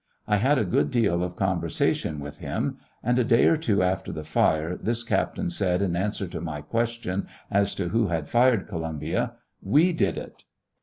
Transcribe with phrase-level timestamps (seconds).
[0.27, 4.11] I had a good deal of conversation with him; and a day or two after
[4.11, 8.67] the fire this Captain said, in answer to my question as to who had fired
[8.67, 9.33] Columbia,"
[9.75, 10.43] We did it."